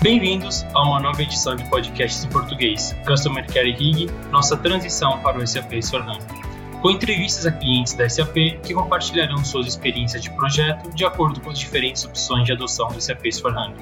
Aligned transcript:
Bem-vindos 0.00 0.62
a 0.74 0.82
uma 0.82 1.00
nova 1.00 1.20
edição 1.20 1.56
de 1.56 1.68
podcasts 1.68 2.24
em 2.24 2.28
português, 2.28 2.94
Customer 3.04 3.44
Care 3.52 3.72
Rig, 3.72 4.06
nossa 4.30 4.56
transição 4.56 5.20
para 5.22 5.36
o 5.36 5.44
SAP 5.44 5.72
S4HANA, 5.72 6.22
com 6.80 6.92
entrevistas 6.92 7.44
a 7.46 7.50
clientes 7.50 7.94
da 7.94 8.08
SAP 8.08 8.60
que 8.62 8.72
compartilharão 8.72 9.44
suas 9.44 9.66
experiências 9.66 10.22
de 10.22 10.30
projeto 10.30 10.94
de 10.94 11.04
acordo 11.04 11.40
com 11.40 11.50
as 11.50 11.58
diferentes 11.58 12.04
opções 12.04 12.44
de 12.44 12.52
adoção 12.52 12.86
do 12.86 13.00
SAP 13.00 13.24
S4HANA. 13.24 13.74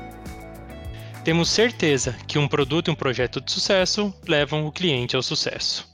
Temos 1.22 1.50
certeza 1.50 2.16
que 2.26 2.38
um 2.38 2.48
produto 2.48 2.88
e 2.88 2.90
um 2.90 2.96
projeto 2.96 3.38
de 3.38 3.52
sucesso 3.52 4.14
levam 4.26 4.64
o 4.64 4.72
cliente 4.72 5.16
ao 5.16 5.22
sucesso. 5.22 5.86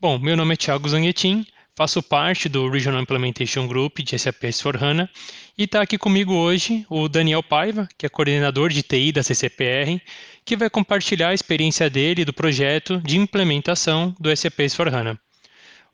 Bom, 0.00 0.16
meu 0.16 0.36
nome 0.36 0.54
é 0.54 0.56
Thiago 0.56 0.88
Zanguetin, 0.88 1.44
faço 1.78 2.02
parte 2.02 2.48
do 2.48 2.68
Regional 2.68 3.00
Implementation 3.00 3.68
Group 3.68 3.98
de 4.00 4.18
SAP 4.18 4.42
S4HANA 4.42 5.08
e 5.56 5.62
está 5.62 5.80
aqui 5.80 5.96
comigo 5.96 6.34
hoje 6.34 6.84
o 6.90 7.08
Daniel 7.08 7.40
Paiva, 7.40 7.86
que 7.96 8.04
é 8.04 8.08
coordenador 8.08 8.70
de 8.70 8.82
TI 8.82 9.12
da 9.12 9.22
CCPR, 9.22 10.02
que 10.44 10.56
vai 10.56 10.68
compartilhar 10.68 11.28
a 11.28 11.34
experiência 11.34 11.88
dele 11.88 12.24
do 12.24 12.32
projeto 12.32 13.00
de 13.02 13.16
implementação 13.16 14.12
do 14.18 14.36
SAP 14.36 14.58
S4HANA. 14.58 15.16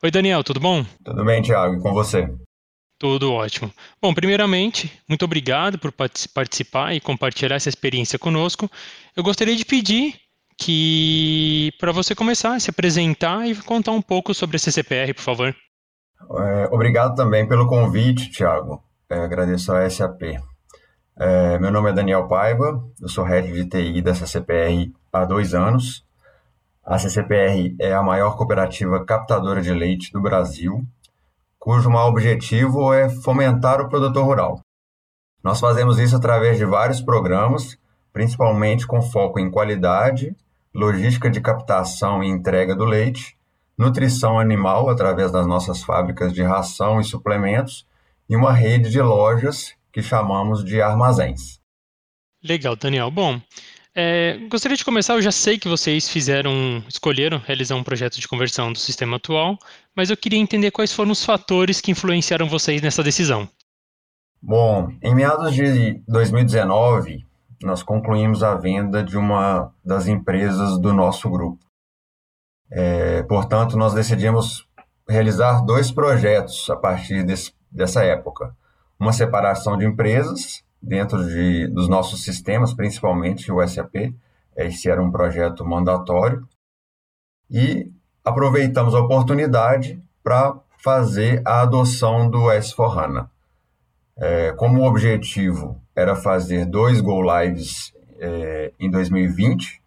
Oi, 0.01 0.09
Daniel, 0.09 0.43
tudo 0.43 0.59
bom? 0.59 0.83
Tudo 1.03 1.23
bem, 1.23 1.43
Thiago, 1.43 1.75
e 1.75 1.79
com 1.79 1.93
você? 1.93 2.27
Tudo 2.97 3.31
ótimo. 3.31 3.71
Bom, 4.01 4.11
primeiramente, 4.11 4.91
muito 5.07 5.23
obrigado 5.23 5.77
por 5.77 5.91
participar 5.91 6.95
e 6.95 6.99
compartilhar 6.99 7.57
essa 7.57 7.69
experiência 7.69 8.17
conosco. 8.17 8.67
Eu 9.15 9.21
gostaria 9.21 9.55
de 9.55 9.63
pedir 9.63 10.15
que 10.57 11.71
para 11.79 11.91
você 11.91 12.15
começar 12.15 12.55
a 12.55 12.59
se 12.59 12.71
apresentar 12.71 13.47
e 13.47 13.53
contar 13.53 13.91
um 13.91 14.01
pouco 14.01 14.33
sobre 14.33 14.55
a 14.55 14.59
CCPR, 14.59 15.13
por 15.13 15.21
favor. 15.21 15.55
É, 16.21 16.69
obrigado 16.71 17.15
também 17.15 17.47
pelo 17.47 17.67
convite, 17.67 18.31
Thiago. 18.31 18.83
É, 19.09 19.19
agradeço 19.19 19.73
a 19.73 19.89
SAP. 19.89 20.21
É, 21.17 21.57
meu 21.59 21.71
nome 21.71 21.89
é 21.89 21.93
Daniel 21.93 22.27
Paiva, 22.27 22.83
eu 23.01 23.07
sou 23.07 23.23
head 23.23 23.51
de 23.51 23.65
TI 23.69 24.01
da 24.01 24.13
CCPR 24.13 24.91
há 25.13 25.23
dois 25.23 25.53
anos. 25.53 26.03
A 26.83 26.99
CCPR 26.99 27.75
é 27.79 27.93
a 27.93 28.03
maior 28.03 28.35
cooperativa 28.35 29.03
captadora 29.05 29.61
de 29.61 29.73
leite 29.73 30.11
do 30.11 30.21
Brasil, 30.21 30.83
cujo 31.57 31.89
maior 31.89 32.09
objetivo 32.09 32.93
é 32.93 33.09
fomentar 33.09 33.79
o 33.79 33.87
produtor 33.87 34.25
rural. 34.25 34.59
Nós 35.43 35.59
fazemos 35.59 35.99
isso 35.99 36.15
através 36.15 36.57
de 36.57 36.65
vários 36.65 36.99
programas, 36.99 37.77
principalmente 38.11 38.85
com 38.85 39.01
foco 39.01 39.39
em 39.39 39.49
qualidade, 39.49 40.35
logística 40.73 41.29
de 41.29 41.39
captação 41.39 42.23
e 42.23 42.27
entrega 42.27 42.75
do 42.75 42.83
leite, 42.83 43.37
nutrição 43.77 44.39
animal 44.39 44.89
através 44.89 45.31
das 45.31 45.45
nossas 45.45 45.83
fábricas 45.83 46.33
de 46.33 46.41
ração 46.41 46.99
e 46.99 47.03
suplementos 47.03 47.85
e 48.29 48.35
uma 48.35 48.53
rede 48.53 48.89
de 48.89 49.01
lojas 49.01 49.73
que 49.91 50.01
chamamos 50.01 50.63
de 50.63 50.81
armazéns. 50.81 51.59
Legal, 52.43 52.75
Daniel. 52.75 53.09
Bom, 53.09 53.39
é, 53.93 54.37
gostaria 54.49 54.75
de 54.75 54.83
começar. 54.83 55.13
Eu 55.13 55.21
já 55.21 55.31
sei 55.31 55.57
que 55.57 55.67
vocês 55.67 56.09
fizeram, 56.09 56.83
escolheram 56.87 57.37
realizar 57.37 57.75
um 57.75 57.83
projeto 57.83 58.19
de 58.19 58.27
conversão 58.27 58.73
do 58.73 58.77
sistema 58.77 59.15
atual, 59.15 59.57
mas 59.95 60.09
eu 60.09 60.17
queria 60.17 60.39
entender 60.39 60.71
quais 60.71 60.93
foram 60.93 61.11
os 61.11 61.23
fatores 61.23 61.79
que 61.79 61.91
influenciaram 61.91 62.47
vocês 62.47 62.81
nessa 62.81 63.01
decisão. 63.01 63.47
Bom, 64.41 64.91
em 65.01 65.15
meados 65.15 65.55
de 65.55 66.01
2019, 66.07 67.25
nós 67.63 67.81
concluímos 67.81 68.43
a 68.43 68.53
venda 68.55 69.01
de 69.01 69.17
uma 69.17 69.73
das 69.83 70.07
empresas 70.07 70.77
do 70.77 70.93
nosso 70.93 71.29
grupo. 71.29 71.65
É, 72.71 73.23
portanto, 73.23 73.77
nós 73.77 73.93
decidimos 73.93 74.67
realizar 75.07 75.61
dois 75.61 75.91
projetos 75.91 76.69
a 76.69 76.75
partir 76.75 77.23
desse, 77.23 77.53
dessa 77.71 78.03
época. 78.03 78.55
Uma 78.99 79.13
separação 79.13 79.77
de 79.77 79.85
empresas 79.85 80.63
dentro 80.81 81.25
de, 81.27 81.67
dos 81.67 81.87
nossos 81.87 82.23
sistemas, 82.23 82.73
principalmente 82.73 83.51
o 83.51 83.65
SAP. 83.67 84.13
Esse 84.55 84.89
era 84.89 85.01
um 85.01 85.11
projeto 85.11 85.65
mandatório. 85.65 86.47
E 87.49 87.91
aproveitamos 88.23 88.95
a 88.95 88.99
oportunidade 88.99 90.01
para 90.23 90.55
fazer 90.77 91.41
a 91.45 91.61
adoção 91.61 92.29
do 92.29 92.43
S4HANA. 92.45 93.29
É, 94.17 94.51
como 94.53 94.81
o 94.81 94.87
objetivo 94.87 95.81
era 95.95 96.15
fazer 96.15 96.65
dois 96.65 97.01
Go 97.01 97.21
Lives 97.21 97.93
é, 98.19 98.71
em 98.79 98.89
2020, 98.89 99.81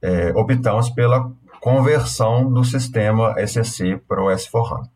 é, 0.00 0.32
optamos 0.34 0.90
pela 0.90 1.32
conversão 1.62 2.52
do 2.52 2.64
sistema 2.64 3.36
SCC 3.38 3.96
para 4.08 4.20
o 4.20 4.26
S4HANA. 4.26 4.90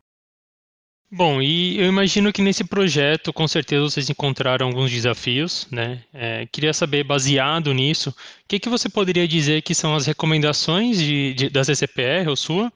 Bom, 1.09 1.41
e 1.41 1.79
eu 1.79 1.87
imagino 1.87 2.33
que 2.33 2.43
nesse 2.43 2.65
projeto, 2.65 3.33
com 3.33 3.47
certeza, 3.47 3.85
vocês 3.85 4.11
encontraram 4.11 4.67
alguns 4.67 4.91
desafios, 4.91 5.69
né? 5.71 6.03
É, 6.13 6.45
queria 6.47 6.75
saber, 6.75 7.05
baseado 7.05 7.73
nisso, 7.73 8.11
o 8.11 8.15
que, 8.49 8.59
que 8.59 8.69
você 8.69 8.89
poderia 8.89 9.29
dizer 9.29 9.63
que 9.63 9.77
são 9.77 9.95
as 9.95 10.07
recomendações 10.07 10.99
de, 10.99 11.35
de, 11.35 11.49
da 11.49 11.63
CCPR 11.63 12.29
ou 12.29 12.35
sua 12.35 12.73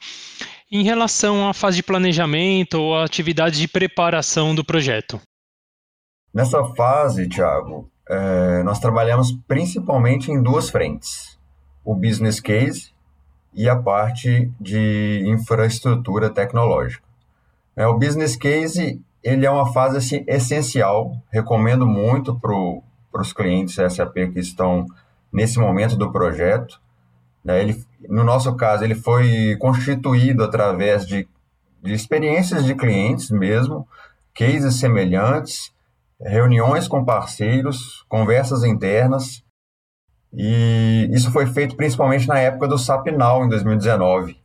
em 0.71 0.85
relação 0.85 1.49
à 1.49 1.53
fase 1.53 1.79
de 1.79 1.83
planejamento 1.83 2.75
ou 2.75 2.97
à 2.97 3.05
atividade 3.05 3.59
de 3.59 3.67
preparação 3.67 4.55
do 4.55 4.65
projeto? 4.65 5.21
Nessa 6.33 6.63
fase, 6.77 7.29
Thiago, 7.29 7.91
é, 8.09 8.63
nós 8.63 8.79
trabalhamos 8.79 9.33
principalmente 9.49 10.31
em 10.31 10.41
duas 10.41 10.71
frentes: 10.71 11.37
o 11.85 11.97
business 11.97 12.39
case 12.39 12.93
e 13.53 13.69
a 13.69 13.77
parte 13.77 14.51
de 14.61 15.23
infraestrutura 15.27 16.31
tecnológica. 16.31 17.05
É, 17.77 17.87
o 17.87 17.99
business 17.99 18.37
case 18.37 19.01
ele 19.23 19.45
é 19.45 19.51
uma 19.51 19.73
fase 19.73 19.99
assim, 19.99 20.25
essencial, 20.27 21.17
recomendo 21.31 21.87
muito 21.87 22.39
para 22.39 23.21
os 23.21 23.33
clientes 23.33 23.75
SAP 23.75 24.15
que 24.33 24.41
estão 24.41 24.87
nesse 25.33 25.59
momento 25.59 25.97
do 25.97 26.11
projeto. 26.11 26.81
Né? 27.45 27.61
Ele, 27.61 27.85
no 28.09 28.25
nosso 28.25 28.55
caso, 28.57 28.83
ele 28.83 28.95
foi 28.95 29.57
constituído 29.59 30.43
através 30.43 31.07
de, 31.07 31.29
de 31.83 31.93
experiências 31.93 32.65
de 32.65 32.75
clientes 32.75 33.31
mesmo, 33.31 33.87
cases 34.35 34.77
semelhantes, 34.77 35.73
reuniões 36.21 36.89
com 36.89 37.05
parceiros, 37.05 38.05
conversas 38.09 38.65
internas, 38.65 39.43
e 40.33 41.09
isso 41.13 41.31
foi 41.33 41.47
feito 41.47 41.77
principalmente 41.77 42.29
na 42.29 42.39
época 42.39 42.69
do 42.69 42.79
SAP 42.79 43.09
Now, 43.09 43.45
em 43.45 43.49
2019. 43.49 44.37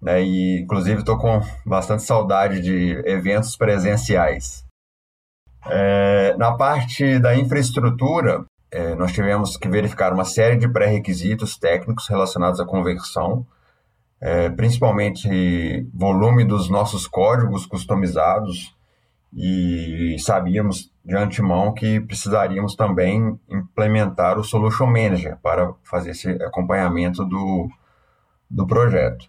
Né? 0.00 0.22
E, 0.22 0.60
inclusive, 0.60 1.00
estou 1.00 1.18
com 1.18 1.40
bastante 1.66 2.02
saudade 2.02 2.60
de 2.60 3.02
eventos 3.04 3.56
presenciais. 3.56 4.64
É, 5.66 6.36
na 6.38 6.56
parte 6.56 7.18
da 7.18 7.34
infraestrutura, 7.36 8.44
é, 8.70 8.94
nós 8.94 9.12
tivemos 9.12 9.56
que 9.56 9.68
verificar 9.68 10.12
uma 10.12 10.24
série 10.24 10.56
de 10.56 10.68
pré-requisitos 10.68 11.58
técnicos 11.58 12.06
relacionados 12.08 12.60
à 12.60 12.64
conversão, 12.64 13.44
é, 14.20 14.48
principalmente 14.50 15.86
volume 15.92 16.44
dos 16.44 16.70
nossos 16.70 17.06
códigos 17.06 17.66
customizados, 17.66 18.74
e 19.32 20.16
sabíamos 20.18 20.90
de 21.04 21.16
antemão 21.16 21.72
que 21.72 22.00
precisaríamos 22.00 22.74
também 22.74 23.38
implementar 23.48 24.38
o 24.38 24.44
Solution 24.44 24.86
Manager 24.86 25.36
para 25.42 25.72
fazer 25.84 26.10
esse 26.10 26.28
acompanhamento 26.42 27.24
do, 27.24 27.68
do 28.50 28.66
projeto. 28.66 29.26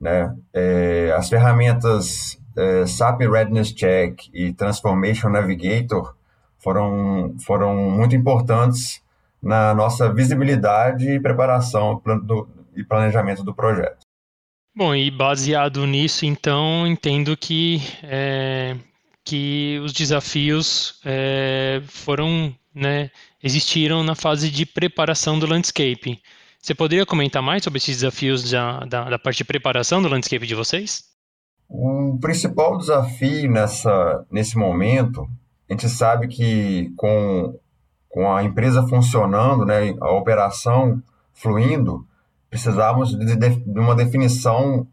Né? 0.00 0.34
É, 0.52 1.14
as 1.16 1.28
ferramentas 1.28 2.40
é, 2.56 2.86
SAP 2.86 3.20
Readiness 3.20 3.72
Check 3.72 4.28
e 4.32 4.52
Transformation 4.52 5.28
Navigator 5.30 6.14
foram, 6.58 7.34
foram 7.44 7.90
muito 7.90 8.14
importantes 8.14 9.02
na 9.42 9.74
nossa 9.74 10.12
visibilidade 10.12 11.10
e 11.10 11.20
preparação 11.20 12.00
do, 12.24 12.48
e 12.76 12.84
planejamento 12.84 13.42
do 13.42 13.54
projeto. 13.54 13.98
Bom, 14.74 14.94
e 14.94 15.10
baseado 15.10 15.86
nisso, 15.86 16.24
então, 16.24 16.86
entendo 16.86 17.36
que 17.36 17.80
é, 18.02 18.76
que 19.24 19.80
os 19.84 19.92
desafios 19.92 21.00
é, 21.04 21.82
foram, 21.86 22.54
né, 22.74 23.10
existiram 23.42 24.02
na 24.02 24.14
fase 24.14 24.50
de 24.50 24.66
preparação 24.66 25.38
do 25.38 25.46
landscape. 25.46 26.20
Você 26.60 26.74
poderia 26.74 27.06
comentar 27.06 27.42
mais 27.42 27.64
sobre 27.64 27.78
esses 27.78 27.96
desafios 27.96 28.50
da, 28.50 28.80
da, 28.80 29.10
da 29.10 29.18
parte 29.18 29.38
de 29.38 29.44
preparação 29.44 30.00
do 30.00 30.08
landscape 30.08 30.46
de 30.46 30.54
vocês? 30.54 31.04
O 31.68 32.18
principal 32.20 32.76
desafio 32.76 33.50
nessa, 33.50 34.26
nesse 34.30 34.56
momento, 34.56 35.28
a 35.68 35.72
gente 35.72 35.88
sabe 35.88 36.28
que 36.28 36.92
com, 36.96 37.58
com 38.08 38.32
a 38.32 38.44
empresa 38.44 38.86
funcionando, 38.86 39.64
né, 39.64 39.94
a 40.00 40.12
operação 40.12 41.02
fluindo, 41.32 42.06
precisávamos 42.50 43.16
de, 43.16 43.34
de 43.34 43.80
uma 43.80 43.94
definição 43.94 44.86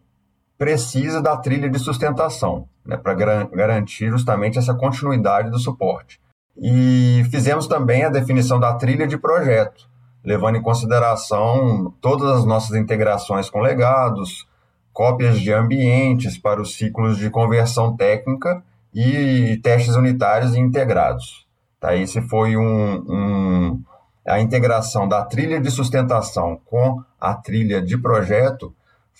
precisa 0.60 1.22
da 1.22 1.38
trilha 1.38 1.70
de 1.70 1.80
sustentação, 1.80 2.68
né, 2.86 2.98
para 2.98 3.14
garantir 3.14 4.10
justamente 4.10 4.60
essa 4.60 4.74
continuidade 4.76 5.50
do 5.50 5.58
suporte. 5.58 6.20
E 6.58 7.24
fizemos 7.32 7.66
também 7.66 8.04
a 8.04 8.10
definição 8.10 8.60
da 8.60 8.74
trilha 8.74 9.08
de 9.08 9.18
projeto, 9.18 9.90
levando 10.22 10.58
em 10.58 10.62
consideração 10.62 11.94
todas 12.02 12.30
as 12.30 12.46
nossas 12.46 12.76
integrações 12.76 13.50
com 13.50 13.62
legados, 13.62 14.46
cópias 14.92 15.40
de 15.40 15.54
ambientes 15.54 16.38
para 16.38 16.62
os 16.62 16.76
ciclos 16.76 17.18
de 17.18 17.30
conversão 17.30 17.96
técnica 17.96 18.62
e 18.94 19.58
testes 19.64 19.96
unitários 19.96 20.54
e 20.54 20.60
integrados. 20.60 21.48
Tá? 21.80 21.96
Esse 21.96 22.22
foi 22.24 22.58
um, 22.58 22.96
um, 23.08 23.84
a 24.28 24.42
integração 24.42 25.08
da 25.08 25.24
trilha 25.24 25.62
de 25.62 25.72
sustentação 25.72 26.60
com 26.66 27.02
a 27.18 27.34
trilha 27.34 27.82
de 27.82 27.98
projeto 27.98 28.76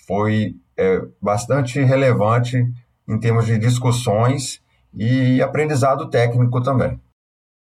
foi 0.06 0.54
é, 0.80 1.02
bastante 1.20 1.78
relevante 1.80 2.56
em 3.06 3.20
termos 3.20 3.44
de 3.44 3.58
discussões 3.58 4.62
e 4.94 5.42
aprendizado 5.42 6.08
técnico 6.08 6.62
também. 6.62 6.98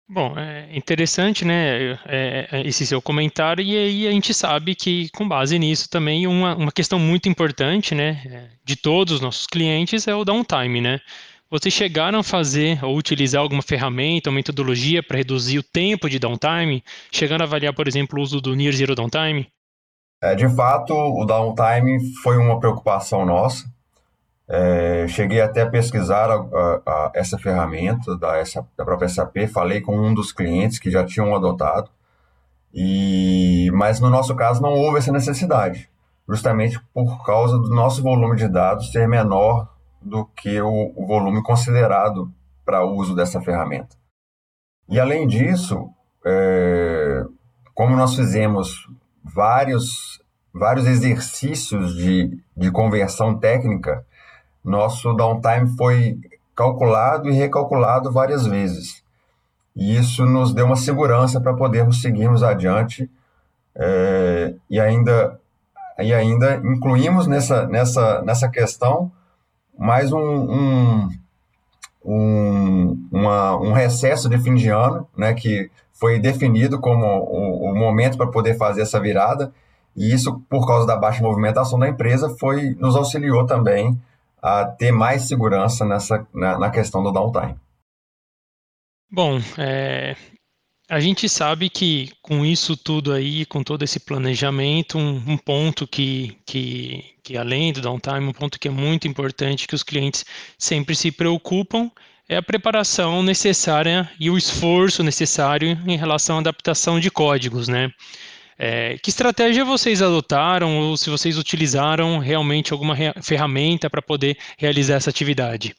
Bom, 0.07 0.37
é 0.37 0.75
interessante, 0.75 1.45
né, 1.45 1.93
é, 2.05 2.47
é, 2.51 2.67
esse 2.67 2.85
seu 2.85 3.01
comentário, 3.01 3.63
e 3.63 3.77
aí 3.77 4.07
a 4.07 4.11
gente 4.11 4.33
sabe 4.33 4.73
que, 4.73 5.09
com 5.09 5.27
base 5.27 5.57
nisso 5.59 5.87
também, 5.87 6.25
uma, 6.25 6.55
uma 6.55 6.71
questão 6.71 6.97
muito 6.97 7.29
importante, 7.29 7.93
né, 7.93 8.21
é, 8.25 8.47
de 8.63 8.75
todos 8.75 9.15
os 9.15 9.21
nossos 9.21 9.45
clientes 9.45 10.07
é 10.07 10.15
o 10.15 10.25
downtime, 10.25 10.81
né? 10.81 10.99
Vocês 11.51 11.73
chegaram 11.73 12.19
a 12.19 12.23
fazer 12.23 12.83
ou 12.83 12.95
utilizar 12.95 13.41
alguma 13.41 13.63
ferramenta 13.63 14.29
ou 14.29 14.35
metodologia 14.35 15.01
para 15.01 15.17
reduzir 15.17 15.57
o 15.57 15.63
tempo 15.63 16.07
de 16.07 16.19
downtime? 16.19 16.83
Chegando 17.11 17.41
a 17.41 17.45
avaliar, 17.45 17.73
por 17.73 17.87
exemplo, 17.87 18.19
o 18.19 18.21
uso 18.21 18.39
do 18.39 18.55
Near 18.55 18.73
Zero 18.73 18.93
Downtime? 18.93 19.47
É, 20.21 20.35
de 20.35 20.49
fato, 20.49 20.93
o 20.93 21.25
downtime 21.25 22.13
foi 22.21 22.37
uma 22.37 22.59
preocupação 22.59 23.25
nossa. 23.25 23.65
É, 24.47 25.07
cheguei 25.07 25.39
até 25.41 25.61
a 25.61 25.69
pesquisar 25.69 26.29
a, 26.29 26.35
a, 26.35 26.81
a 26.85 27.11
essa 27.13 27.37
ferramenta 27.37 28.17
da, 28.17 28.37
essa, 28.37 28.65
da 28.75 28.83
própria 28.83 29.07
SAP, 29.07 29.47
falei 29.47 29.79
com 29.79 29.95
um 29.95 30.13
dos 30.13 30.31
clientes 30.31 30.79
que 30.79 30.89
já 30.89 31.05
tinham 31.05 31.35
adotado, 31.35 31.89
e, 32.73 33.69
mas 33.73 33.99
no 33.99 34.09
nosso 34.09 34.35
caso 34.35 34.61
não 34.61 34.73
houve 34.73 34.97
essa 34.97 35.11
necessidade, 35.11 35.87
justamente 36.27 36.79
por 36.93 37.23
causa 37.23 37.59
do 37.59 37.69
nosso 37.69 38.01
volume 38.01 38.35
de 38.35 38.47
dados 38.47 38.91
ser 38.91 39.07
menor 39.07 39.69
do 40.01 40.25
que 40.25 40.59
o, 40.59 40.93
o 40.95 41.05
volume 41.05 41.43
considerado 41.43 42.31
para 42.65 42.83
uso 42.83 43.15
dessa 43.15 43.39
ferramenta. 43.39 43.95
E 44.87 44.99
além 44.99 45.27
disso, 45.27 45.89
é, 46.25 47.23
como 47.75 47.95
nós 47.95 48.15
fizemos 48.15 48.89
vários, 49.23 50.21
vários 50.53 50.85
exercícios 50.85 51.95
de, 51.95 52.37
de 52.55 52.71
conversão 52.71 53.37
técnica, 53.37 54.05
nosso 54.63 55.13
downtime 55.13 55.75
foi 55.77 56.19
calculado 56.55 57.29
e 57.29 57.33
recalculado 57.33 58.11
várias 58.11 58.45
vezes. 58.45 59.03
E 59.75 59.97
isso 59.97 60.25
nos 60.25 60.53
deu 60.53 60.65
uma 60.65 60.75
segurança 60.75 61.39
para 61.39 61.53
podermos 61.53 62.01
seguirmos 62.01 62.43
adiante 62.43 63.09
é, 63.75 64.53
e 64.69 64.79
ainda 64.79 65.39
e 65.97 66.13
ainda 66.13 66.55
incluímos 66.63 67.27
nessa, 67.27 67.67
nessa, 67.67 68.21
nessa 68.21 68.49
questão 68.49 69.11
mais 69.77 70.11
um, 70.11 70.19
um, 70.19 71.09
um, 72.03 73.07
uma, 73.11 73.57
um 73.57 73.73
recesso 73.73 74.29
de 74.29 74.37
fim 74.37 74.55
de 74.55 74.69
ano, 74.69 75.07
né, 75.15 75.33
que 75.33 75.69
foi 75.99 76.19
definido 76.19 76.79
como 76.79 77.05
o, 77.05 77.71
o 77.71 77.75
momento 77.75 78.17
para 78.17 78.27
poder 78.31 78.57
fazer 78.57 78.81
essa 78.81 78.99
virada, 78.99 79.53
e 79.95 80.13
isso, 80.13 80.39
por 80.49 80.65
causa 80.65 80.87
da 80.87 80.95
baixa 80.95 81.21
movimentação 81.21 81.77
da 81.77 81.89
empresa, 81.89 82.35
foi 82.39 82.75
nos 82.75 82.95
auxiliou 82.95 83.45
também 83.45 83.99
a 84.41 84.65
ter 84.65 84.91
mais 84.91 85.23
segurança 85.23 85.85
nessa, 85.85 86.25
na, 86.33 86.57
na 86.57 86.69
questão 86.69 87.03
do 87.03 87.11
downtime. 87.11 87.55
Bom, 89.11 89.39
é, 89.57 90.15
a 90.87 90.99
gente 90.99 91.27
sabe 91.27 91.69
que 91.69 92.11
com 92.21 92.45
isso 92.45 92.77
tudo 92.77 93.11
aí, 93.11 93.45
com 93.45 93.61
todo 93.61 93.83
esse 93.83 93.99
planejamento, 93.99 94.97
um, 94.97 95.17
um, 95.33 95.37
ponto 95.37 95.85
que, 95.85 96.37
que, 96.45 97.03
que 97.23 97.37
além 97.37 97.73
do 97.73 97.81
downtime, 97.81 98.27
um 98.27 98.33
ponto 98.33 98.59
que 98.59 98.67
é 98.67 98.71
muito 98.71 99.07
importante 99.07 99.67
que 99.67 99.75
os 99.75 99.83
clientes 99.83 100.23
sempre 100.57 100.95
se 100.95 101.11
preocupam 101.11 101.91
é 102.29 102.37
a 102.37 102.43
preparação 102.43 103.23
necessária 103.23 104.09
e 104.19 104.29
o 104.29 104.37
esforço 104.37 105.01
necessário 105.01 105.69
em 105.87 105.97
relação 105.97 106.37
à 106.37 106.39
adaptação 106.39 106.99
de 106.99 107.09
códigos, 107.09 107.67
né? 107.67 107.91
É, 108.61 108.97
que 109.01 109.09
estratégia 109.09 109.65
vocês 109.65 110.01
adotaram 110.01 110.77
ou 110.79 110.97
se 110.97 111.09
vocês 111.09 111.37
utilizaram 111.37 112.19
realmente 112.19 112.71
alguma 112.71 112.93
ferramenta 113.21 113.89
para 113.89 114.01
poder 114.01 114.37
realizar 114.57 114.95
essa 114.95 115.09
atividade? 115.09 115.73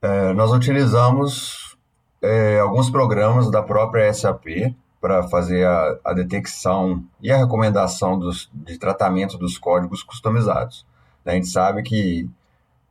É, 0.00 0.32
nós 0.32 0.50
utilizamos 0.50 1.76
é, 2.20 2.58
alguns 2.58 2.90
programas 2.90 3.50
da 3.50 3.62
própria 3.62 4.12
SAP 4.12 4.74
para 5.00 5.24
fazer 5.24 5.66
a, 5.66 5.98
a, 6.04 6.14
detecção 6.14 7.04
e 7.20 7.30
a 7.30 7.36
recomendação 7.36 8.18
dos, 8.18 8.48
de 8.54 8.78
tratamento 8.78 9.36
dos 9.36 9.58
códigos 9.58 10.02
customizados. 10.02 10.86
A 11.26 11.32
gente 11.32 11.48
sabe 11.48 11.82
que, 11.82 12.28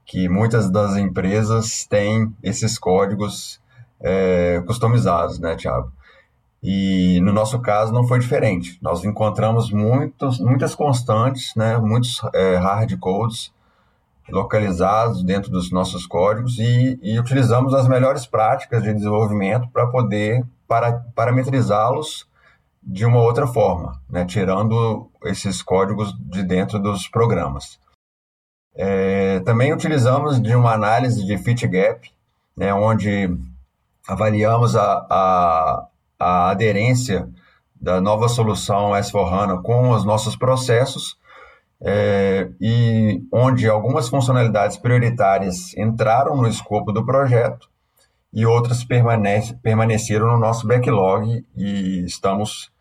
que 0.05 0.27
muitas 0.27 0.69
das 0.69 0.97
empresas 0.97 1.85
têm 1.85 2.33
esses 2.43 2.77
códigos 2.77 3.61
é, 3.99 4.61
customizados, 4.65 5.39
né, 5.39 5.55
Thiago? 5.55 5.91
E 6.63 7.19
no 7.21 7.33
nosso 7.33 7.59
caso 7.59 7.91
não 7.91 8.07
foi 8.07 8.19
diferente. 8.19 8.77
Nós 8.81 9.03
encontramos 9.03 9.71
muitos, 9.71 10.39
muitas 10.39 10.75
constantes, 10.75 11.55
né, 11.55 11.77
muitos 11.77 12.21
é, 12.33 12.55
hard 12.57 12.97
codes 12.99 13.51
localizados 14.29 15.23
dentro 15.23 15.51
dos 15.51 15.71
nossos 15.71 16.05
códigos 16.05 16.57
e, 16.57 16.99
e 17.01 17.19
utilizamos 17.19 17.73
as 17.73 17.87
melhores 17.87 18.25
práticas 18.25 18.83
de 18.83 18.93
desenvolvimento 18.93 19.67
para 19.69 19.87
poder 19.87 20.45
para, 20.67 21.03
parametrizá-los 21.13 22.27
de 22.81 23.05
uma 23.05 23.21
outra 23.21 23.45
forma, 23.45 23.99
né, 24.09 24.23
tirando 24.25 25.09
esses 25.25 25.61
códigos 25.61 26.15
de 26.17 26.43
dentro 26.43 26.79
dos 26.79 27.07
programas. 27.07 27.79
É, 28.75 29.39
também 29.41 29.73
utilizamos 29.73 30.41
de 30.41 30.55
uma 30.55 30.73
análise 30.73 31.25
de 31.25 31.37
fit 31.37 31.67
gap, 31.67 32.09
né, 32.55 32.73
onde 32.73 33.29
avaliamos 34.07 34.75
a, 34.75 35.05
a, 35.09 35.87
a 36.19 36.49
aderência 36.49 37.29
da 37.79 37.99
nova 37.99 38.29
solução 38.29 38.91
S4HANA 38.91 39.61
com 39.61 39.89
os 39.89 40.05
nossos 40.05 40.35
processos 40.35 41.17
é, 41.81 42.49
e 42.61 43.23
onde 43.33 43.67
algumas 43.67 44.07
funcionalidades 44.07 44.77
prioritárias 44.77 45.75
entraram 45.75 46.37
no 46.37 46.47
escopo 46.47 46.91
do 46.91 47.05
projeto 47.05 47.67
e 48.31 48.45
outras 48.45 48.83
permanece, 48.83 49.55
permaneceram 49.55 50.27
no 50.27 50.37
nosso 50.37 50.67
backlog 50.67 51.43
e 51.57 52.05
estamos 52.05 52.71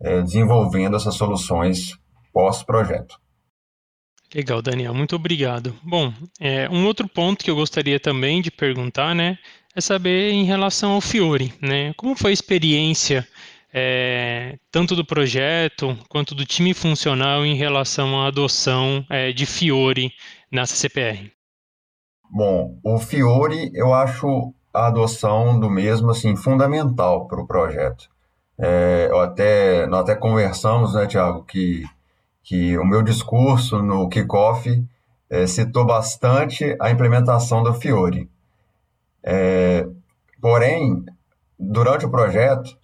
é, 0.00 0.20
desenvolvendo 0.22 0.96
essas 0.96 1.14
soluções 1.14 1.98
pós-projeto. 2.32 3.18
Legal, 4.34 4.60
Daniel, 4.60 4.92
muito 4.92 5.16
obrigado. 5.16 5.74
Bom, 5.82 6.12
é, 6.38 6.68
um 6.68 6.84
outro 6.86 7.08
ponto 7.08 7.44
que 7.44 7.50
eu 7.50 7.56
gostaria 7.56 7.98
também 7.98 8.42
de 8.42 8.50
perguntar, 8.50 9.14
né, 9.14 9.38
é 9.74 9.80
saber 9.80 10.32
em 10.32 10.44
relação 10.44 10.92
ao 10.92 11.00
Fiore, 11.00 11.54
né, 11.62 11.94
como 11.96 12.14
foi 12.14 12.30
a 12.30 12.34
experiência 12.34 13.26
é, 13.72 14.58
tanto 14.70 14.96
do 14.96 15.04
projeto 15.04 15.96
quanto 16.08 16.34
do 16.34 16.44
time 16.44 16.74
funcional 16.74 17.44
em 17.44 17.54
relação 17.54 18.20
à 18.20 18.26
adoção 18.26 19.04
é, 19.08 19.32
de 19.32 19.46
Fiore 19.46 20.12
na 20.50 20.66
CCPR? 20.66 21.30
Bom, 22.30 22.78
o 22.84 22.98
Fiore 22.98 23.70
eu 23.74 23.94
acho 23.94 24.52
a 24.72 24.86
adoção 24.88 25.58
do 25.58 25.70
mesmo 25.70 26.10
assim 26.10 26.36
fundamental 26.36 27.26
para 27.26 27.40
o 27.40 27.46
projeto. 27.46 28.08
É, 28.58 29.08
eu 29.10 29.20
até, 29.20 29.86
nós 29.86 30.00
até 30.00 30.14
conversamos, 30.14 30.94
né, 30.94 31.06
Tiago, 31.06 31.44
que, 31.44 31.84
que 32.42 32.78
o 32.78 32.84
meu 32.84 33.02
discurso 33.02 33.82
no 33.82 34.08
kickoff 34.08 34.84
é, 35.30 35.46
citou 35.46 35.84
bastante 35.84 36.76
a 36.80 36.90
implementação 36.90 37.62
do 37.62 37.74
Fiore. 37.74 38.28
É, 39.22 39.86
porém, 40.40 41.04
durante 41.58 42.06
o 42.06 42.10
projeto, 42.10 42.76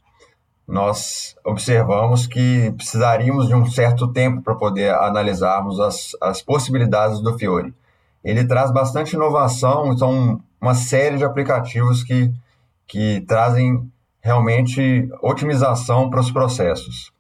nós 0.67 1.37
observamos 1.45 2.27
que 2.27 2.73
precisaríamos 2.73 3.49
de 3.49 3.55
um 3.55 3.67
certo 3.67 4.13
tempo 4.13 4.43
para 4.43 4.55
poder 4.55 4.95
analisarmos 4.95 5.79
as, 5.79 6.11
as 6.21 6.43
possibilidades 6.43 7.21
do 7.21 7.39
Fiore. 7.39 7.75
Ele 8.23 8.47
traz 8.47 8.73
bastante 8.73 9.15
inovação, 9.15 9.97
são 9.97 10.41
uma 10.61 10.75
série 10.75 11.19
de 11.19 11.25
aplicativos 11.25 12.03
que, 12.03 12.33
que 12.87 13.21
trazem 13.29 13.91
realmente 14.23 15.07
otimização 15.21 16.09
para 16.09 16.21
os 16.21 16.31
processos. 16.31 17.13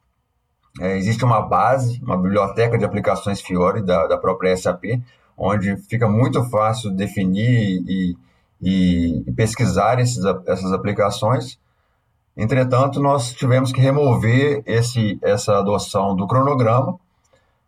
É, 0.81 0.97
existe 0.97 1.25
uma 1.25 1.41
base, 1.41 2.01
uma 2.03 2.17
biblioteca 2.17 2.77
de 2.77 2.85
aplicações 2.85 3.41
Fiore 3.41 3.83
da, 3.83 4.07
da 4.07 4.19
própria 4.19 4.57
SAP, 4.57 5.01
onde 5.37 5.77
fica 5.89 6.09
muito 6.09 6.43
fácil 6.51 6.91
definir 6.91 7.83
e, 7.87 8.17
e, 8.61 9.25
e 9.27 9.33
pesquisar 9.33 10.01
esses, 10.01 10.25
essas 10.47 10.73
aplicações 10.73 11.59
Entretanto, 12.37 13.01
nós 13.01 13.33
tivemos 13.33 13.71
que 13.71 13.81
remover 13.81 14.63
esse, 14.67 15.19
essa 15.23 15.59
adoção 15.59 16.17
do 16.17 16.27
cronograma, 16.27 16.99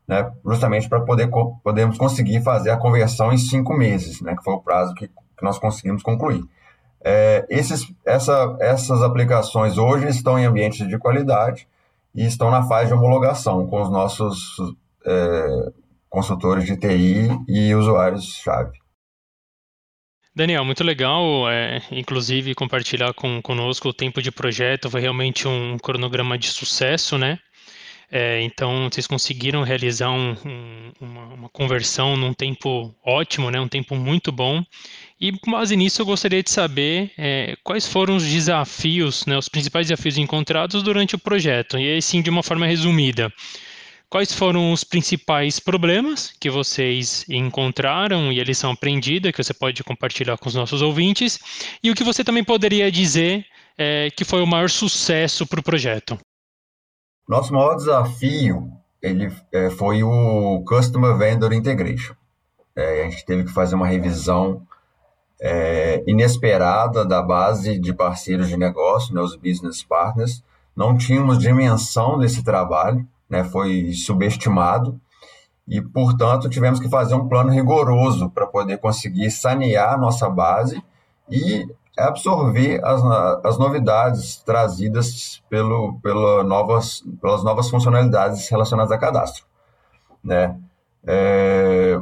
né, 0.09 0.31
justamente 0.45 0.89
para 0.89 1.01
poder 1.01 1.29
podermos 1.63 1.97
conseguir 1.97 2.43
fazer 2.43 2.71
a 2.71 2.77
conversão 2.77 3.33
em 3.33 3.39
cinco 3.39 3.73
meses, 3.75 4.21
né, 4.21 4.35
que 4.37 4.43
foi 4.43 4.55
o 4.55 4.61
prazo 4.61 4.95
que, 4.95 5.07
que 5.07 5.43
nós 5.45 5.59
conseguimos 5.59 6.03
concluir. 6.03 6.43
É, 7.01 7.47
esses, 7.49 7.93
essa, 8.05 8.57
essas 8.59 9.03
aplicações 9.03 9.79
hoje 9.79 10.09
estão 10.09 10.37
em 10.37 10.45
ambientes 10.45 10.87
de 10.87 10.99
qualidade 10.99 11.69
e 12.17 12.25
estão 12.25 12.51
na 12.51 12.63
fase 12.63 12.89
de 12.89 12.95
homologação 12.95 13.67
com 13.67 13.83
os 13.83 13.91
nossos 13.91 14.57
é, 15.05 15.47
consultores 16.09 16.65
de 16.65 16.77
TI 16.77 17.29
e 17.47 17.75
usuários-chave. 17.75 18.73
Daniel, 20.35 20.65
muito 20.65 20.85
legal, 20.85 21.49
é, 21.51 21.83
inclusive 21.91 22.55
compartilhar 22.55 23.15
com, 23.15 23.41
conosco 23.41 23.89
o 23.89 23.95
tempo 23.95 24.21
de 24.21 24.31
projeto, 24.31 24.91
foi 24.91 25.01
realmente 25.01 25.49
um 25.49 25.79
cronograma 25.79 26.37
de 26.37 26.49
sucesso, 26.49 27.17
né? 27.17 27.39
É, 28.11 28.41
então, 28.43 28.89
vocês 28.91 29.07
conseguiram 29.07 29.63
realizar 29.63 30.11
um, 30.11 30.37
um, 30.45 30.93
uma, 31.01 31.27
uma, 31.35 31.49
conversão 31.49 32.17
num 32.17 32.33
tempo 32.33 32.95
ótimo, 33.05 33.51
né? 33.51 33.59
um 33.59 33.67
tempo 33.67 33.97
muito 33.97 34.31
bom. 34.31 34.63
E 35.19 35.33
com 35.33 35.51
base 35.51 35.75
nisso, 35.77 36.03
eu 36.03 36.07
gostaria 36.07 36.43
de 36.43 36.51
saber 36.51 37.11
é, 37.17 37.57
quais 37.65 37.87
foram 37.87 38.17
os 38.17 38.25
desafios, 38.25 39.25
né, 39.25 39.37
os 39.39 39.49
principais 39.49 39.87
desafios 39.87 40.19
encontrados 40.19 40.83
durante 40.83 41.15
o 41.15 41.19
projeto. 41.19 41.79
E 41.79 41.91
aí, 41.91 42.03
sim, 42.03 42.21
de 42.21 42.29
uma 42.29 42.43
forma 42.43 42.67
resumida 42.67 43.33
quais 44.09 44.33
foram 44.33 44.73
os 44.73 44.85
principais 44.85 45.59
problemas 45.59 46.33
que 46.41 46.51
vocês 46.51 47.25
encontraram 47.29 48.33
e 48.33 48.41
a 48.41 48.45
lição 48.45 48.71
aprendida 48.71 49.33
que 49.33 49.43
você 49.43 49.53
pode 49.53 49.83
compartilhar 49.83 50.39
com 50.39 50.49
os 50.49 50.55
nossos 50.55 50.81
ouvintes 50.83 51.39
e 51.83 51.91
o 51.91 51.95
que 51.95 52.05
você 52.05 52.23
também 52.23 52.45
poderia 52.45 52.91
dizer 52.91 53.45
é, 53.77 54.11
que 54.11 54.25
foi 54.25 54.43
o 54.43 54.47
maior 54.47 54.71
sucesso 54.71 55.47
para 55.47 55.61
o 55.61 55.63
projeto. 55.63 56.19
Nosso 57.29 57.53
maior 57.53 57.75
desafio 57.75 58.71
ele 59.03 59.31
é, 59.53 59.71
foi 59.71 60.03
o 60.03 60.65
Customer 60.67 61.17
Vendor 61.17 61.53
Integration. 61.53 62.15
É, 62.75 63.05
a 63.05 63.11
gente 63.11 63.25
teve 63.25 63.45
que 63.45 63.53
fazer 63.53 63.75
uma 63.75 63.87
revisão 63.87 64.67
é, 65.41 66.03
inesperada 66.07 67.05
da 67.05 67.23
base 67.23 67.79
de 67.79 67.93
parceiros 67.93 68.49
de 68.49 68.57
negócio, 68.57 69.15
né, 69.15 69.21
os 69.21 69.37
business 69.37 69.83
partners. 69.83 70.43
Não 70.75 70.97
tínhamos 70.97 71.39
dimensão 71.39 72.19
desse 72.19 72.43
trabalho 72.45 73.07
né, 73.29 73.45
foi 73.45 73.93
subestimado 73.93 74.99
e, 75.67 75.81
portanto, 75.81 76.49
tivemos 76.49 76.79
que 76.79 76.89
fazer 76.89 77.15
um 77.15 77.29
plano 77.29 77.51
rigoroso 77.51 78.31
para 78.31 78.47
poder 78.47 78.79
conseguir 78.79 79.31
sanear 79.31 79.95
a 79.95 79.99
nossa 79.99 80.31
base 80.31 80.83
e 81.29 81.67
absorver 81.99 82.81
as, 82.85 83.03
as 83.45 83.59
novidades 83.59 84.37
trazidas 84.37 85.43
pelo, 85.49 85.99
novas, 86.45 87.03
pelas 87.21 87.43
novas 87.43 87.69
funcionalidades 87.69 88.49
relacionadas 88.49 88.93
a 88.93 88.99
cadastro. 88.99 89.45
Né? 90.23 90.57
É, 91.05 91.99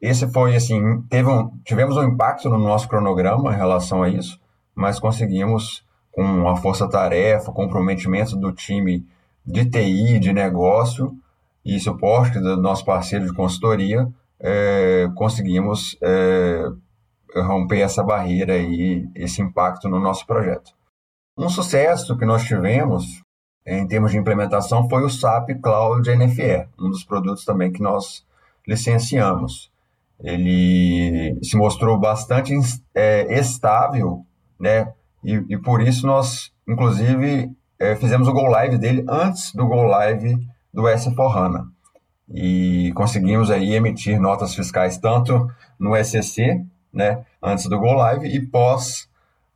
esse 0.00 0.30
foi 0.32 0.54
assim, 0.54 1.02
teve 1.02 1.28
um, 1.28 1.50
tivemos 1.64 1.96
um 1.96 2.04
impacto 2.04 2.48
no 2.48 2.58
nosso 2.58 2.88
cronograma 2.88 3.52
em 3.52 3.56
relação 3.56 4.02
a 4.02 4.08
isso, 4.08 4.40
mas 4.74 5.00
conseguimos, 5.00 5.84
com 6.12 6.48
a 6.48 6.56
força-tarefa, 6.56 7.52
comprometimento 7.52 8.36
do 8.36 8.52
time 8.52 9.04
de 9.44 9.64
TI, 9.64 10.18
de 10.18 10.32
negócio 10.32 11.16
e 11.64 11.80
suporte 11.80 12.38
do 12.38 12.56
nosso 12.56 12.84
parceiro 12.84 13.26
de 13.26 13.34
consultoria, 13.34 14.08
é, 14.40 15.10
conseguimos 15.14 15.96
é, 16.00 16.64
romper 17.36 17.80
essa 17.80 18.02
barreira 18.02 18.56
e 18.56 19.08
esse 19.14 19.42
impacto 19.42 19.88
no 19.88 19.98
nosso 19.98 20.26
projeto. 20.26 20.72
Um 21.36 21.48
sucesso 21.48 22.16
que 22.16 22.24
nós 22.24 22.44
tivemos 22.44 23.22
em 23.66 23.86
termos 23.86 24.12
de 24.12 24.18
implementação 24.18 24.88
foi 24.88 25.04
o 25.04 25.10
SAP 25.10 25.50
Cloud 25.62 26.08
NFE, 26.08 26.66
um 26.78 26.88
dos 26.88 27.04
produtos 27.04 27.44
também 27.44 27.70
que 27.70 27.82
nós 27.82 28.24
licenciamos. 28.66 29.70
Ele 30.20 31.38
se 31.42 31.56
mostrou 31.56 31.98
bastante 31.98 32.52
é, 32.94 33.38
estável, 33.38 34.24
né? 34.58 34.92
E, 35.22 35.34
e 35.48 35.58
por 35.58 35.80
isso 35.80 36.06
nós, 36.06 36.52
inclusive, 36.66 37.50
é, 37.78 37.94
fizemos 37.96 38.26
o 38.26 38.32
Go 38.32 38.46
Live 38.46 38.78
dele 38.78 39.04
antes 39.08 39.52
do 39.54 39.66
Go 39.66 39.82
Live 39.82 40.36
do 40.72 40.82
S4HANA. 40.82 41.66
E 42.30 42.92
conseguimos 42.94 43.50
aí 43.50 43.74
emitir 43.74 44.20
notas 44.20 44.54
fiscais 44.54 44.98
tanto 44.98 45.48
no 45.78 45.96
SEC, 46.04 46.62
né, 46.92 47.24
antes 47.42 47.66
do 47.66 47.78
Go 47.78 47.92
Live, 47.92 48.26
e 48.26 48.44
pós, 48.44 49.08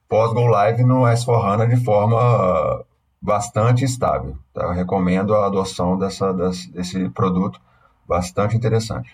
pós 0.09 0.33
Go 0.33 0.47
Live 0.47 0.83
no 0.85 1.03
S4HANA 1.03 1.69
de 1.69 1.85
forma 1.85 2.85
bastante 3.21 3.85
estável. 3.85 4.37
Tá? 4.55 4.65
Eu 4.65 4.73
recomendo 4.73 5.35
a 5.35 5.47
adoção 5.47 5.99
dessa, 5.99 6.33
desse 6.33 7.09
produto, 7.11 7.61
bastante 8.07 8.57
interessante. 8.57 9.13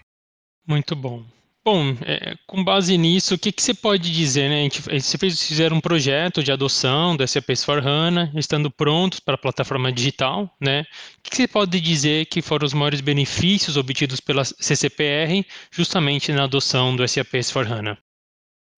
Muito 0.67 0.95
bom. 0.95 1.25
Bom, 1.65 1.95
é, 2.07 2.35
com 2.47 2.65
base 2.65 2.97
nisso, 2.97 3.35
o 3.35 3.39
que, 3.39 3.53
que 3.53 3.63
você 3.63 3.75
pode 3.75 4.11
dizer, 4.11 4.49
né? 4.49 4.69
Você 5.01 5.19
fez, 5.19 5.43
fizeram 5.43 5.77
um 5.77 5.81
projeto 5.81 6.43
de 6.43 6.51
adoção 6.51 7.17
do 7.17 7.27
SAP 7.27 7.51
S4HANA, 7.51 8.31
estando 8.37 8.71
prontos 8.71 9.21
para 9.21 9.35
a 9.35 9.39
plataforma 9.39 9.93
digital, 9.93 10.51
né? 10.61 10.81
O 10.81 11.23
que, 11.23 11.31
que 11.31 11.37
você 11.37 11.49
pode 11.49 11.79
dizer 11.81 12.27
que 12.27 12.41
foram 12.41 12.65
os 12.65 12.73
maiores 12.73 13.01
benefícios 13.01 13.77
obtidos 13.77 14.19
pela 14.21 14.45
CCPR 14.45 15.45
justamente 15.71 16.33
na 16.33 16.45
adoção 16.45 16.97
do 16.97 17.07
SAP 17.07 17.35
S4HANA? 17.35 17.99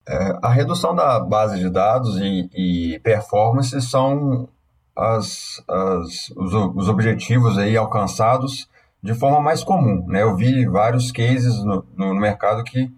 É, 0.07 0.39
a 0.41 0.49
redução 0.49 0.95
da 0.95 1.19
base 1.19 1.59
de 1.59 1.69
dados 1.69 2.17
e, 2.17 2.49
e 2.53 2.99
performance 2.99 3.79
são 3.83 4.49
as, 4.95 5.63
as, 5.67 6.29
os, 6.35 6.53
os 6.75 6.89
objetivos 6.89 7.57
aí 7.57 7.77
alcançados 7.77 8.67
de 9.01 9.13
forma 9.13 9.39
mais 9.41 9.63
comum. 9.63 10.05
Né? 10.07 10.21
Eu 10.21 10.35
vi 10.35 10.65
vários 10.65 11.11
cases 11.11 11.63
no, 11.63 11.85
no 11.95 12.13
mercado 12.13 12.63
que, 12.63 12.91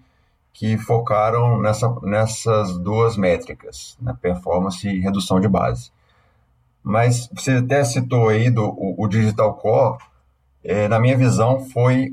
que 0.52 0.78
focaram 0.78 1.62
nessa, 1.62 1.94
nessas 2.02 2.78
duas 2.80 3.16
métricas, 3.16 3.98
né? 4.02 4.16
performance 4.22 4.88
e 4.88 5.00
redução 5.00 5.40
de 5.40 5.48
base. 5.48 5.92
Mas 6.84 7.30
você 7.34 7.54
até 7.54 7.84
citou 7.84 8.28
aí 8.28 8.50
do, 8.50 8.66
o, 8.66 9.04
o 9.04 9.08
Digital 9.08 9.54
Core, 9.56 9.98
é, 10.64 10.88
na 10.88 11.00
minha 11.00 11.18
visão, 11.18 11.66
foi 11.70 12.12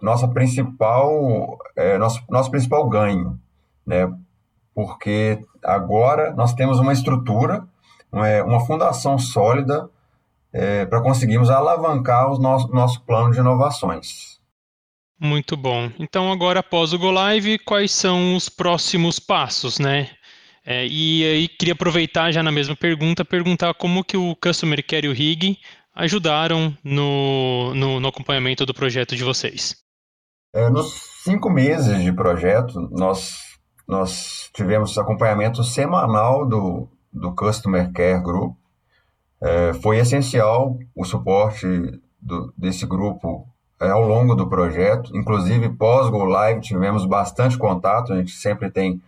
nossa 0.00 0.28
principal, 0.28 1.58
é, 1.76 1.98
nosso, 1.98 2.22
nosso 2.30 2.50
principal 2.50 2.88
ganho, 2.88 3.38
né? 3.86 4.10
porque 4.74 5.44
agora 5.62 6.32
nós 6.34 6.54
temos 6.54 6.78
uma 6.78 6.92
estrutura, 6.92 7.66
uma, 8.12 8.42
uma 8.44 8.60
fundação 8.60 9.18
sólida 9.18 9.90
é, 10.52 10.86
para 10.86 11.02
conseguirmos 11.02 11.50
alavancar 11.50 12.30
o 12.30 12.38
nosso, 12.38 12.68
nosso 12.68 13.04
plano 13.04 13.32
de 13.32 13.38
inovações. 13.38 14.38
Muito 15.20 15.56
bom. 15.56 15.90
Então, 15.98 16.30
agora 16.30 16.60
após 16.60 16.92
o 16.92 16.98
Go 16.98 17.10
Live, 17.10 17.58
quais 17.58 17.90
são 17.90 18.36
os 18.36 18.48
próximos 18.48 19.18
passos, 19.18 19.78
né? 19.78 20.10
É, 20.64 20.86
e 20.86 21.24
aí 21.24 21.48
queria 21.48 21.72
aproveitar 21.72 22.30
já 22.30 22.42
na 22.42 22.52
mesma 22.52 22.76
pergunta, 22.76 23.24
perguntar 23.24 23.72
como 23.74 24.04
que 24.04 24.16
o 24.16 24.36
Customer 24.36 24.84
Care 24.86 25.06
e 25.06 25.10
o 25.10 25.14
RIG 25.14 25.58
ajudaram 25.94 26.76
no, 26.84 27.74
no, 27.74 27.98
no 27.98 28.08
acompanhamento 28.08 28.66
do 28.66 28.74
projeto 28.74 29.16
de 29.16 29.24
vocês. 29.24 29.74
É, 30.54 30.68
nos 30.68 30.92
cinco 31.24 31.50
meses 31.50 32.02
de 32.02 32.12
projeto, 32.12 32.88
nós, 32.92 33.32
nós 33.88 34.50
tivemos 34.54 34.96
acompanhamento 34.98 35.64
semanal 35.64 36.46
do, 36.46 36.88
do 37.10 37.34
Customer 37.34 37.90
Care 37.92 38.22
Group, 38.22 38.57
é, 39.40 39.72
foi 39.74 39.98
essencial 39.98 40.78
o 40.94 41.04
suporte 41.04 41.66
do, 42.20 42.52
desse 42.56 42.84
grupo 42.86 43.46
é, 43.80 43.90
ao 43.90 44.02
longo 44.02 44.34
do 44.34 44.48
projeto, 44.48 45.16
inclusive 45.16 45.68
pós-Go 45.70 46.24
Live 46.24 46.60
tivemos 46.60 47.06
bastante 47.06 47.56
contato, 47.56 48.12
a 48.12 48.16
gente 48.16 48.32
sempre 48.32 48.70
tem 48.70 49.00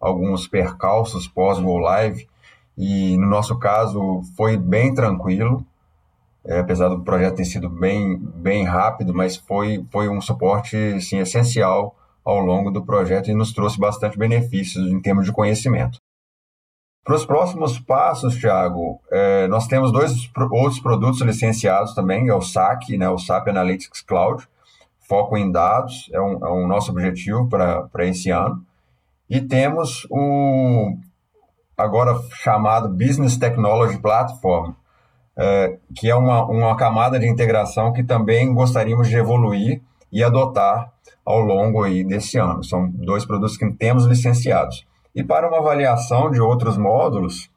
alguns 0.00 0.46
percalços 0.46 1.28
pós-Go 1.28 1.78
Live, 1.78 2.26
e 2.76 3.16
no 3.18 3.26
nosso 3.26 3.58
caso 3.58 4.22
foi 4.36 4.56
bem 4.56 4.94
tranquilo, 4.94 5.64
é, 6.44 6.58
apesar 6.58 6.88
do 6.88 7.02
projeto 7.02 7.36
ter 7.36 7.44
sido 7.44 7.68
bem, 7.68 8.18
bem 8.18 8.64
rápido, 8.64 9.14
mas 9.14 9.36
foi, 9.36 9.84
foi 9.90 10.08
um 10.08 10.20
suporte 10.20 11.00
sim, 11.00 11.18
essencial 11.18 11.94
ao 12.24 12.40
longo 12.40 12.70
do 12.70 12.84
projeto 12.84 13.30
e 13.30 13.34
nos 13.34 13.52
trouxe 13.52 13.78
bastante 13.78 14.18
benefícios 14.18 14.90
em 14.90 15.00
termos 15.00 15.26
de 15.26 15.32
conhecimento. 15.32 15.98
Para 17.04 17.16
os 17.16 17.26
próximos 17.26 17.78
passos, 17.78 18.34
Thiago, 18.40 18.98
é, 19.10 19.46
nós 19.46 19.66
temos 19.66 19.92
dois 19.92 20.30
outros 20.50 20.80
produtos 20.80 21.20
licenciados 21.20 21.94
também, 21.94 22.28
é 22.28 22.34
o 22.34 22.40
SAC, 22.40 22.96
né, 22.96 23.08
o 23.10 23.18
SAP 23.18 23.48
Analytics 23.48 24.00
Cloud, 24.00 24.48
foco 25.06 25.36
em 25.36 25.52
dados, 25.52 26.08
é 26.14 26.20
um, 26.20 26.46
é 26.46 26.50
um 26.50 26.66
nosso 26.66 26.90
objetivo 26.90 27.46
para 27.46 28.06
esse 28.06 28.30
ano. 28.30 28.64
E 29.28 29.38
temos 29.38 30.06
o 30.10 30.96
agora 31.76 32.18
chamado 32.42 32.88
Business 32.88 33.36
Technology 33.36 33.98
Platform, 33.98 34.72
é, 35.36 35.76
que 35.94 36.08
é 36.08 36.14
uma, 36.14 36.46
uma 36.46 36.74
camada 36.74 37.18
de 37.18 37.28
integração 37.28 37.92
que 37.92 38.02
também 38.02 38.54
gostaríamos 38.54 39.08
de 39.08 39.16
evoluir 39.16 39.82
e 40.10 40.24
adotar 40.24 40.90
ao 41.22 41.40
longo 41.40 41.82
aí 41.82 42.02
desse 42.02 42.38
ano. 42.38 42.64
São 42.64 42.88
dois 42.90 43.26
produtos 43.26 43.58
que 43.58 43.70
temos 43.72 44.06
licenciados. 44.06 44.86
E 45.14 45.22
para 45.22 45.48
uma 45.48 45.58
avaliação 45.58 46.30
de 46.30 46.40
outros 46.40 46.76
módulos, 46.76 47.48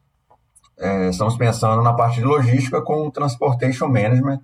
é, 0.78 1.10
estamos 1.10 1.36
pensando 1.36 1.82
na 1.82 1.94
parte 1.94 2.20
de 2.20 2.26
logística 2.26 2.82
com 2.82 3.08
o 3.08 3.12
Transportation 3.12 3.88
Management 3.88 4.42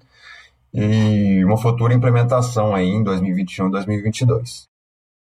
e 0.73 1.45
uma 1.45 1.57
futura 1.57 1.93
implementação 1.93 2.73
aí 2.73 2.87
em 2.87 3.03
2021 3.03 3.69
2022. 3.69 4.67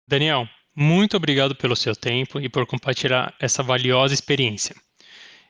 Daniel, 0.08 0.48
muito 0.74 1.18
obrigado 1.18 1.56
pelo 1.56 1.76
seu 1.76 1.96
tempo 1.96 2.40
e 2.40 2.48
por 2.48 2.66
compartilhar 2.66 3.34
essa 3.42 3.62
valiosa 3.62 4.14
experiência. 4.14 4.74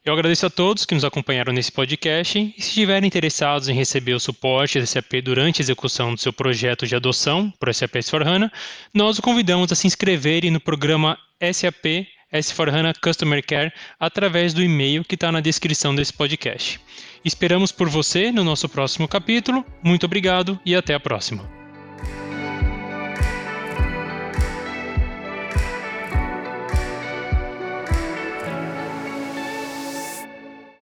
Eu 0.04 0.14
agradeço 0.14 0.46
a 0.46 0.52
todos 0.52 0.86
que 0.86 0.94
nos 0.94 1.04
acompanharam 1.04 1.52
nesse 1.52 1.72
podcast 1.72 2.38
e 2.40 2.62
se 2.62 2.70
estiverem 2.70 3.08
interessados 3.08 3.68
em 3.68 3.74
receber 3.74 4.14
o 4.14 4.20
suporte 4.20 4.80
da 4.80 4.86
SAP 4.86 5.14
durante 5.24 5.62
a 5.62 5.64
execução 5.64 6.14
do 6.14 6.20
seu 6.20 6.32
projeto 6.32 6.86
de 6.86 6.96
adoção 6.96 7.52
para 7.60 7.72
o 7.72 7.74
SAP 7.74 7.96
S4HANA, 7.96 8.52
nós 8.94 9.18
o 9.18 9.22
convidamos 9.22 9.72
a 9.72 9.76
se 9.76 9.88
inscreverem 9.88 10.52
no 10.52 10.60
programa 10.60 11.18
SAP 11.52 12.08
S4HANA 12.38 12.94
Customer 13.02 13.46
Care 13.46 13.74
através 14.00 14.54
do 14.54 14.62
e-mail 14.62 15.04
que 15.04 15.16
está 15.16 15.32
na 15.32 15.40
descrição 15.40 15.96
desse 15.96 16.14
podcast. 16.14 16.80
Esperamos 17.24 17.72
por 17.72 17.90
você 17.90 18.32
no 18.32 18.44
nosso 18.44 18.70
próximo 18.70 19.08
capítulo. 19.08 19.66
Muito 19.84 20.06
obrigado 20.06 20.60
e 20.66 20.76
até 20.76 20.94
a 20.94 21.00
próxima. 21.00 21.65